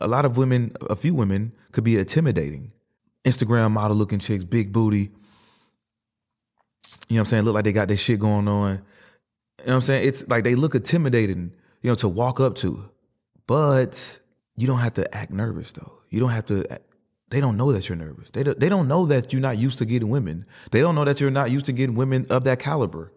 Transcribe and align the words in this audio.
a 0.00 0.08
lot 0.08 0.24
of 0.24 0.36
women, 0.36 0.72
a 0.88 0.96
few 0.96 1.14
women 1.14 1.52
could 1.72 1.84
be 1.84 1.96
intimidating. 1.96 2.72
Instagram 3.24 3.72
model 3.72 3.96
looking 3.96 4.18
chicks, 4.18 4.44
big 4.44 4.72
booty. 4.72 5.10
You 7.08 7.16
know 7.16 7.16
what 7.16 7.18
I'm 7.20 7.26
saying? 7.26 7.44
Look 7.44 7.54
like 7.54 7.64
they 7.64 7.72
got 7.72 7.88
their 7.88 7.96
shit 7.96 8.20
going 8.20 8.48
on. 8.48 8.70
You 8.70 8.76
know 8.76 8.82
what 9.64 9.74
I'm 9.74 9.80
saying? 9.82 10.08
It's 10.08 10.28
like 10.28 10.44
they 10.44 10.54
look 10.54 10.74
intimidating, 10.74 11.52
you 11.82 11.90
know, 11.90 11.94
to 11.96 12.08
walk 12.08 12.40
up 12.40 12.54
to. 12.56 12.90
But 13.46 14.20
you 14.56 14.66
don't 14.66 14.78
have 14.78 14.94
to 14.94 15.14
act 15.14 15.32
nervous 15.32 15.72
though. 15.72 16.00
You 16.10 16.20
don't 16.20 16.30
have 16.30 16.46
to 16.46 16.80
they 17.30 17.40
don't 17.40 17.56
know 17.56 17.72
that 17.72 17.88
you're 17.88 17.96
nervous. 17.96 18.30
They 18.30 18.42
don't, 18.42 18.58
they 18.58 18.68
don't 18.68 18.88
know 18.88 19.06
that 19.06 19.32
you're 19.32 19.42
not 19.42 19.58
used 19.58 19.78
to 19.78 19.84
getting 19.84 20.08
women. 20.08 20.46
They 20.70 20.80
don't 20.80 20.94
know 20.94 21.04
that 21.04 21.20
you're 21.20 21.30
not 21.30 21.50
used 21.50 21.66
to 21.66 21.72
getting 21.72 21.94
women 21.94 22.26
of 22.30 22.44
that 22.44 22.58
caliber. 22.58 23.12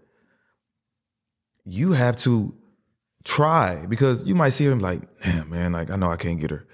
You 1.63 1.93
have 1.93 2.18
to 2.18 2.54
try 3.23 3.85
because 3.85 4.23
you 4.25 4.35
might 4.35 4.49
see 4.49 4.65
her 4.65 4.71
and 4.71 4.81
like, 4.81 5.01
damn, 5.21 5.49
man, 5.49 5.73
like 5.73 5.89
I 5.89 5.95
know 5.95 6.11
I 6.11 6.17
can't 6.17 6.39
get 6.39 6.51
her. 6.51 6.67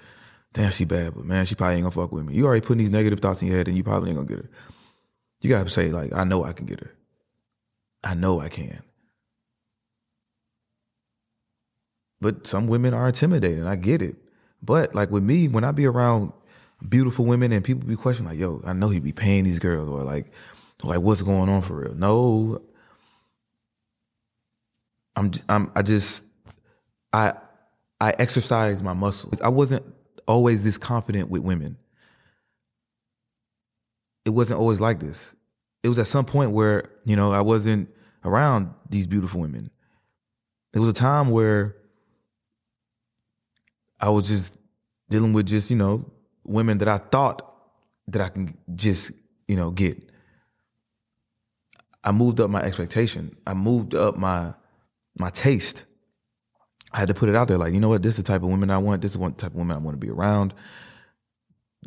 Damn, 0.54 0.72
she 0.72 0.84
bad, 0.84 1.14
but 1.14 1.24
man, 1.24 1.46
she 1.46 1.54
probably 1.54 1.76
ain't 1.76 1.84
gonna 1.84 1.92
fuck 1.92 2.12
with 2.12 2.24
me. 2.24 2.34
You 2.34 2.46
already 2.46 2.62
putting 2.64 2.78
these 2.78 2.90
negative 2.90 3.20
thoughts 3.20 3.42
in 3.42 3.48
your 3.48 3.56
head 3.56 3.68
and 3.68 3.76
you 3.76 3.84
probably 3.84 4.10
ain't 4.10 4.16
gonna 4.18 4.28
get 4.28 4.38
her. 4.38 4.50
You 5.40 5.50
gotta 5.50 5.68
say, 5.70 5.90
like, 5.90 6.12
I 6.14 6.24
know 6.24 6.44
I 6.44 6.52
can 6.52 6.66
get 6.66 6.80
her. 6.80 6.94
I 8.02 8.14
know 8.14 8.40
I 8.40 8.48
can. 8.48 8.82
But 12.20 12.46
some 12.46 12.66
women 12.66 12.94
are 12.94 13.06
intimidating. 13.06 13.66
I 13.66 13.76
get 13.76 14.02
it. 14.02 14.16
But 14.62 14.94
like 14.94 15.10
with 15.10 15.22
me, 15.22 15.48
when 15.48 15.64
I 15.64 15.72
be 15.72 15.86
around 15.86 16.32
beautiful 16.88 17.24
women 17.24 17.52
and 17.52 17.64
people 17.64 17.86
be 17.86 17.96
questioning 17.96 18.30
like, 18.30 18.38
yo, 18.38 18.60
I 18.64 18.72
know 18.72 18.88
he 18.88 19.00
be 19.00 19.12
paying 19.12 19.44
these 19.44 19.58
girls 19.58 19.88
or 19.88 20.02
like, 20.02 20.32
like 20.82 21.00
what's 21.00 21.22
going 21.22 21.48
on 21.48 21.62
for 21.62 21.76
real? 21.76 21.94
No, 21.94 22.62
I'm, 25.14 25.32
I'm, 25.48 25.70
I 25.74 25.82
just, 25.82 26.24
I, 27.12 27.32
I 28.00 28.14
exercise 28.18 28.82
my 28.82 28.92
muscles. 28.92 29.40
I 29.40 29.48
wasn't 29.48 29.84
always 30.26 30.62
this 30.64 30.78
confident 30.78 31.30
with 31.30 31.42
women. 31.42 31.76
It 34.24 34.30
wasn't 34.30 34.60
always 34.60 34.80
like 34.80 35.00
this. 35.00 35.34
It 35.82 35.88
was 35.88 35.98
at 35.98 36.06
some 36.06 36.24
point 36.24 36.50
where, 36.50 36.90
you 37.04 37.16
know, 37.16 37.32
I 37.32 37.40
wasn't 37.40 37.88
around 38.24 38.74
these 38.90 39.06
beautiful 39.06 39.40
women. 39.40 39.70
It 40.74 40.80
was 40.80 40.90
a 40.90 40.92
time 40.94 41.30
where 41.30 41.76
I 44.00 44.10
was 44.10 44.28
just 44.28 44.54
dealing 45.08 45.32
with 45.32 45.46
just, 45.46 45.70
you 45.70 45.76
know, 45.76 46.10
women 46.44 46.78
that 46.78 46.88
I 46.88 46.98
thought 46.98 47.42
that 48.08 48.20
I 48.20 48.28
can 48.28 48.56
just, 48.74 49.12
you 49.46 49.56
know, 49.56 49.70
get. 49.70 50.10
I 52.04 52.12
moved 52.12 52.40
up 52.40 52.50
my 52.50 52.60
expectation. 52.62 53.36
I 53.46 53.54
moved 53.54 53.94
up 53.94 54.16
my 54.16 54.54
my 55.18 55.30
taste. 55.30 55.84
I 56.92 56.98
had 56.98 57.08
to 57.08 57.14
put 57.14 57.28
it 57.28 57.36
out 57.36 57.48
there 57.48 57.58
like, 57.58 57.72
you 57.72 57.80
know 57.80 57.88
what, 57.88 58.02
this 58.02 58.12
is 58.12 58.16
the 58.18 58.22
type 58.22 58.42
of 58.42 58.48
women 58.48 58.70
I 58.70 58.78
want. 58.78 59.02
This 59.02 59.12
is 59.12 59.18
one 59.18 59.34
type 59.34 59.50
of 59.50 59.56
women 59.56 59.76
I 59.76 59.80
want 59.80 59.94
to 59.94 59.98
be 59.98 60.10
around. 60.10 60.54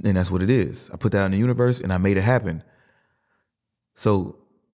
And 0.04 0.16
that's 0.16 0.32
what 0.32 0.44
it 0.44 0.50
is. 0.50 0.90
I 0.94 0.98
put 0.98 1.12
that 1.14 1.26
in 1.26 1.32
the 1.32 1.38
universe 1.38 1.80
and 1.80 1.92
I 1.92 1.98
made 1.98 2.18
it 2.18 2.22
happen. 2.22 2.64
So 3.96 4.38